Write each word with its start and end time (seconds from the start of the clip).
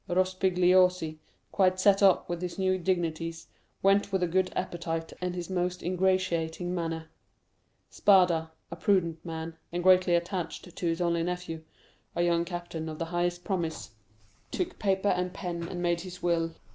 Rospigliosi, 0.09 1.19
quite 1.51 1.79
set 1.79 2.01
up 2.01 2.27
with 2.27 2.41
his 2.41 2.57
new 2.57 2.79
dignities, 2.79 3.45
went 3.83 4.11
with 4.11 4.23
a 4.23 4.27
good 4.27 4.51
appetite 4.55 5.13
and 5.21 5.35
his 5.35 5.47
most 5.47 5.83
ingratiating 5.83 6.73
manner. 6.73 7.09
Spada, 7.91 8.51
a 8.71 8.75
prudent 8.75 9.23
man, 9.23 9.57
and 9.71 9.83
greatly 9.83 10.15
attached 10.15 10.75
to 10.75 10.85
his 10.87 11.01
only 11.01 11.21
nephew, 11.21 11.61
a 12.15 12.23
young 12.23 12.45
captain 12.45 12.89
of 12.89 12.97
the 12.97 13.05
highest 13.13 13.43
promise, 13.43 13.91
took 14.49 14.79
paper 14.79 15.09
and 15.09 15.35
pen, 15.35 15.67
and 15.67 15.83
made 15.83 16.01
his 16.01 16.23
will. 16.23 16.55